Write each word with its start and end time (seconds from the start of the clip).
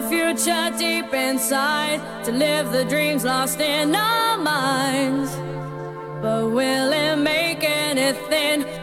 the 0.00 0.08
future 0.08 0.70
deep 0.78 1.12
inside 1.12 2.00
to 2.24 2.30
live 2.30 2.70
the 2.70 2.84
dreams 2.84 3.24
lost 3.24 3.58
in 3.58 3.96
our 3.96 4.38
minds. 4.38 5.34
But 6.22 6.50
will 6.50 6.92
it 6.92 7.16
make 7.16 7.64
anything? 7.64 8.77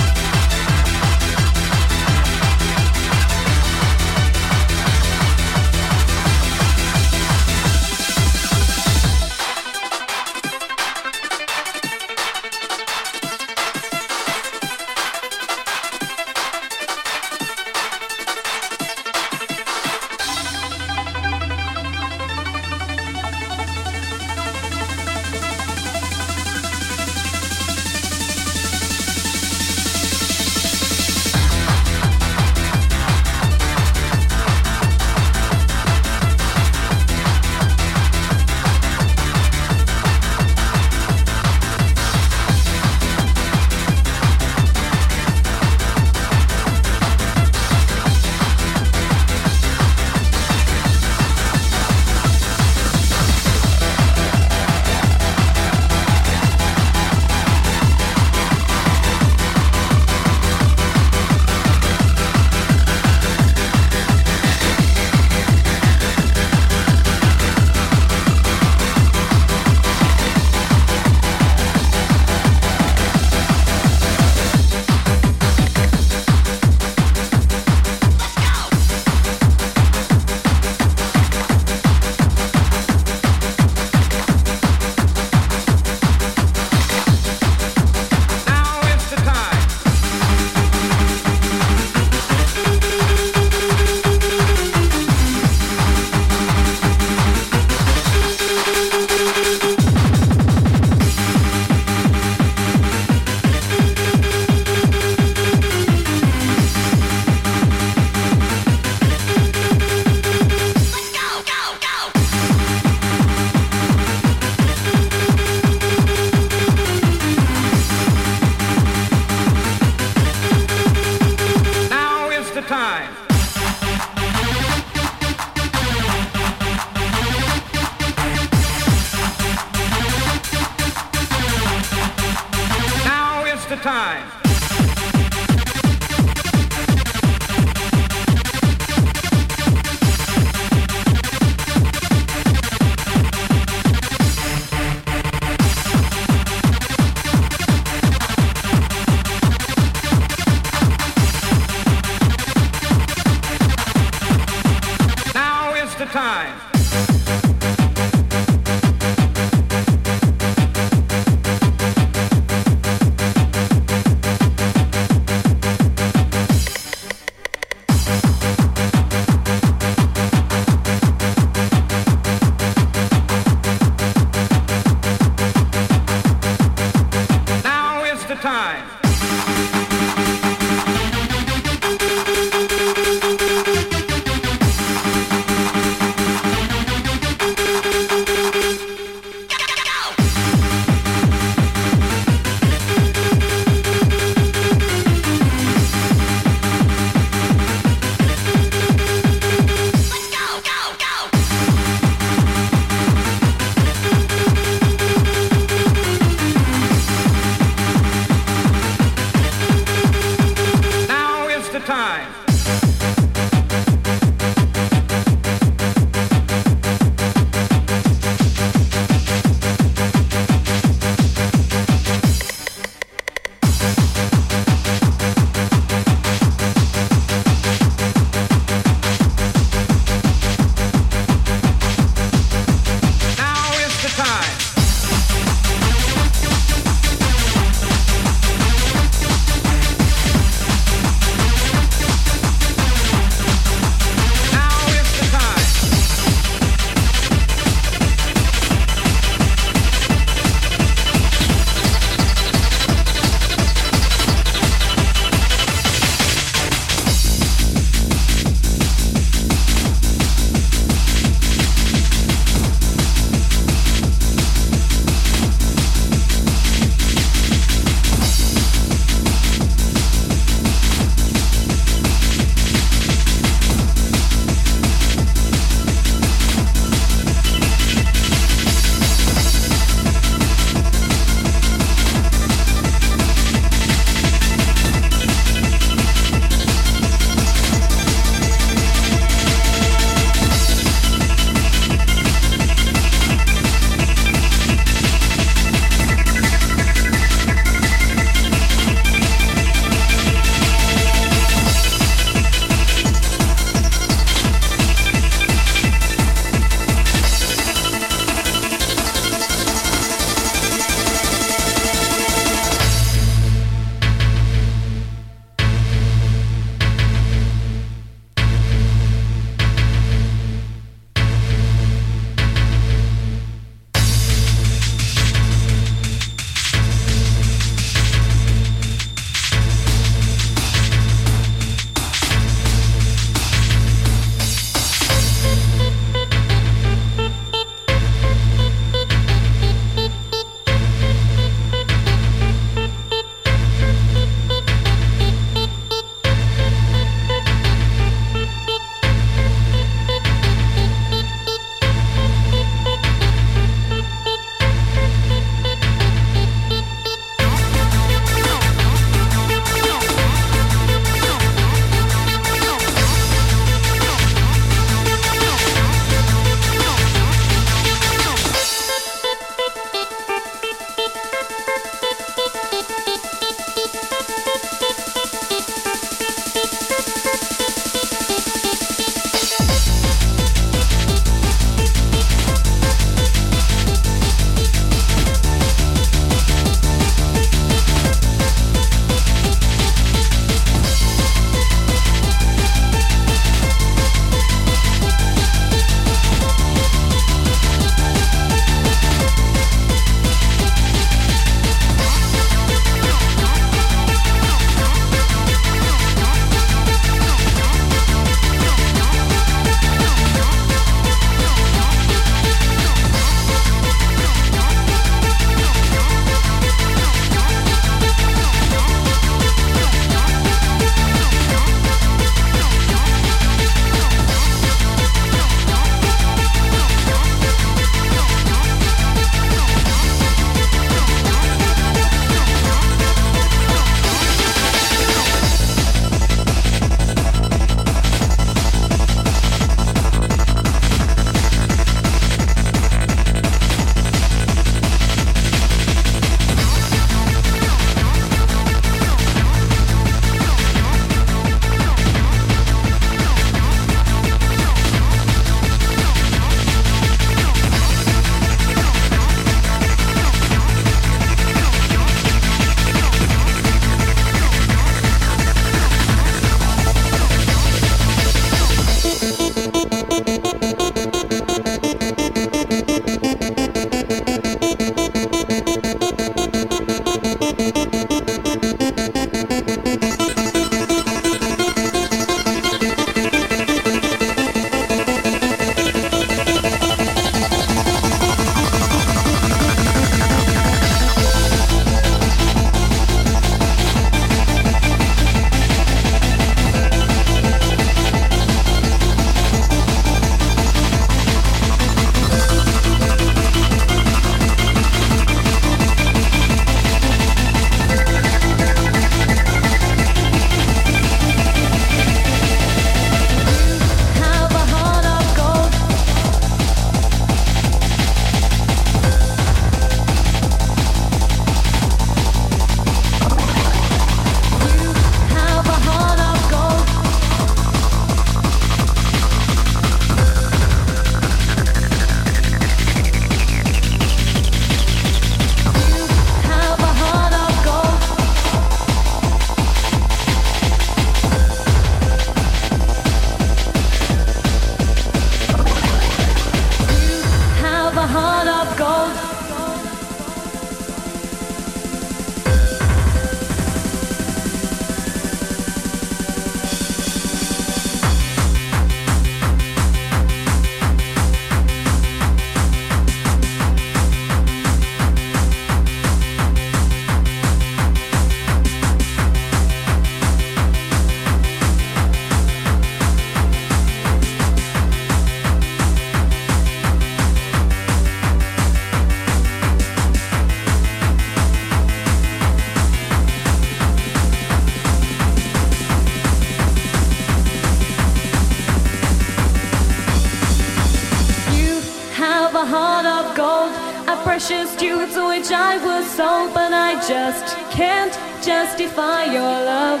Just 597.08 597.56
can't 597.70 598.12
justify 598.44 599.24
your 599.26 599.42
love. 599.42 600.00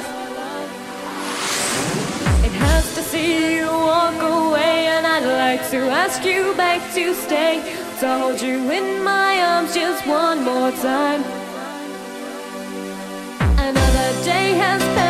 It 2.44 2.50
has 2.50 2.94
to 2.96 3.02
see 3.02 3.58
you 3.58 3.66
walk 3.66 4.20
away, 4.20 4.86
and 4.86 5.06
I'd 5.06 5.24
like 5.24 5.70
to 5.70 5.78
ask 5.88 6.24
you 6.24 6.52
back 6.56 6.82
to 6.94 7.14
stay, 7.14 7.62
to 8.00 8.18
hold 8.18 8.40
you 8.40 8.70
in 8.72 9.04
my 9.04 9.40
arms 9.40 9.72
just 9.72 10.04
one 10.06 10.42
more 10.44 10.72
time. 10.72 11.22
Another 13.58 14.24
day 14.24 14.54
has 14.54 14.82
passed 14.82 15.05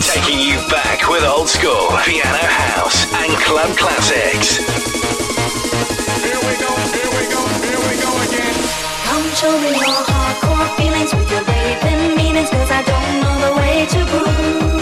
Jennings. 0.00 0.06
Taking 0.06 0.40
you 0.40 0.56
back 0.68 1.08
with 1.08 1.24
old 1.24 1.48
school, 1.48 1.88
piano 2.04 2.38
house, 2.38 3.06
and 3.14 3.32
club 3.42 3.76
classics. 3.76 4.58
Here 6.22 6.36
we 6.36 6.56
go, 6.58 6.70
here 6.94 7.10
we 7.16 7.28
go, 7.28 7.42
here 7.60 7.80
we 7.88 7.94
go 8.00 8.10
again. 8.28 8.54
Come 9.04 9.22
show 9.34 9.58
me 9.60 9.70
your 9.70 10.02
hardcore 10.08 10.76
feelings 10.76 11.14
with 11.14 11.30
your 11.30 11.44
raving 11.44 12.16
meanings, 12.16 12.50
cause 12.50 12.70
I 12.70 12.82
don't 12.82 13.20
know 13.20 13.54
the 13.54 13.60
way 13.60 13.86
to 13.86 14.04
groove. 14.06 14.79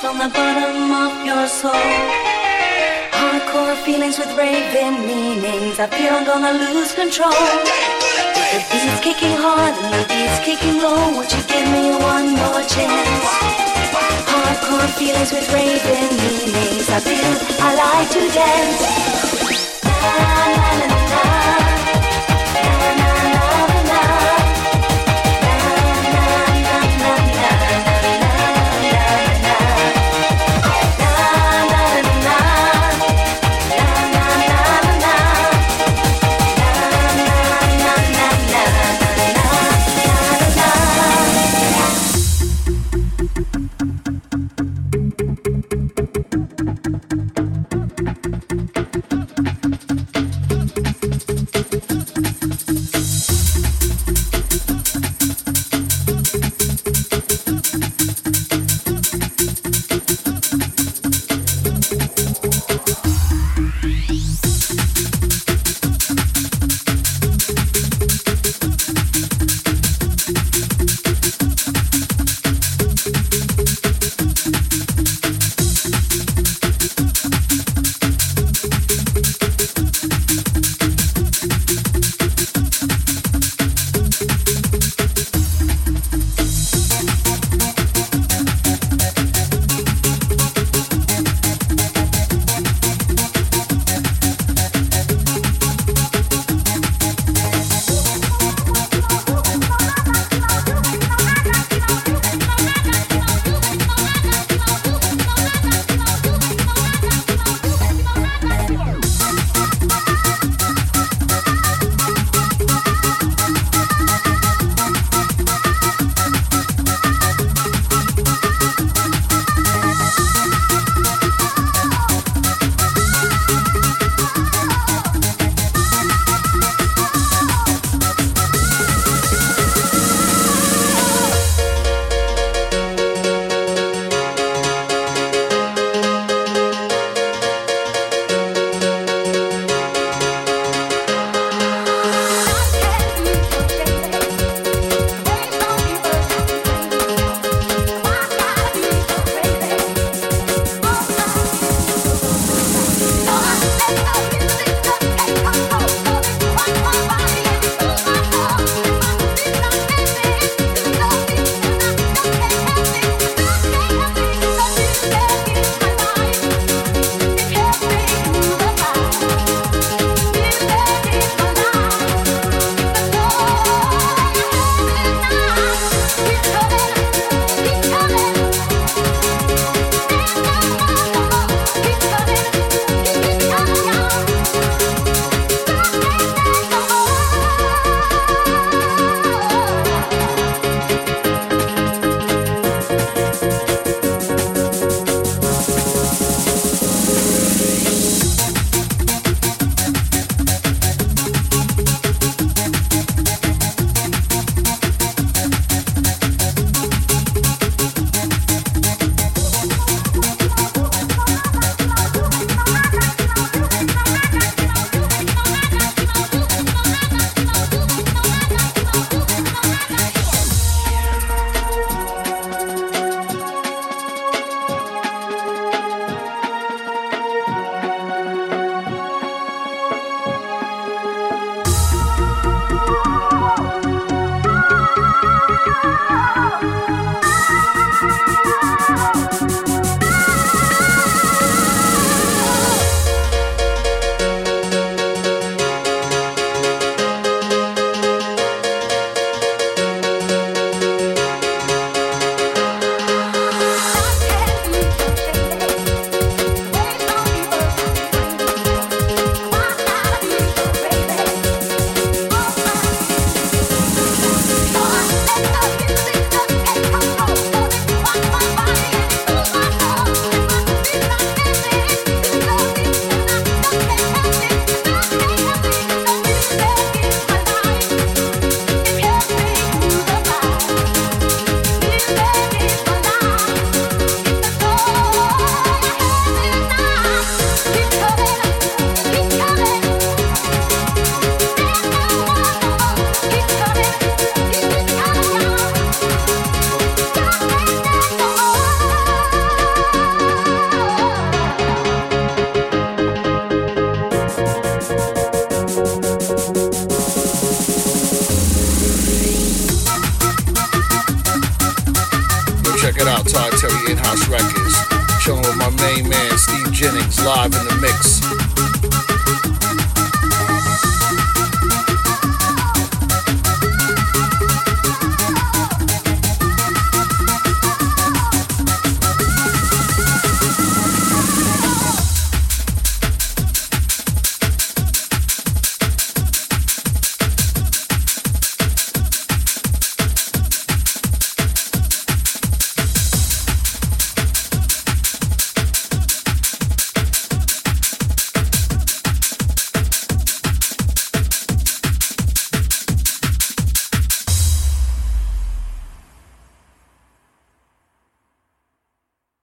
From 0.00 0.16
the 0.16 0.32
bottom 0.32 0.90
of 0.92 1.26
your 1.26 1.46
soul. 1.46 1.74
Hardcore 3.12 3.76
feelings 3.84 4.18
with 4.18 4.32
raving 4.34 5.06
meanings. 5.06 5.78
I 5.78 5.88
feel 5.88 6.14
I'm 6.14 6.24
gonna 6.24 6.54
lose 6.56 6.94
control. 6.94 7.44
The 8.52 8.60
beat's 8.72 9.00
kicking 9.04 9.36
hard 9.36 9.74
and 9.76 9.92
the 9.92 10.04
beat's 10.08 10.40
kicking 10.40 10.80
low. 10.80 11.18
Would 11.18 11.30
you 11.30 11.42
give 11.52 11.68
me 11.76 11.92
one 12.12 12.32
more 12.32 12.64
chance? 12.64 13.28
Hardcore 14.32 14.88
feelings 14.96 15.32
with 15.32 15.52
raving 15.52 16.12
meanings. 16.24 16.88
I 16.88 17.00
feel 17.08 17.32
I 17.60 17.70
like 17.84 18.08
to 18.16 18.22
dance. 18.32 20.39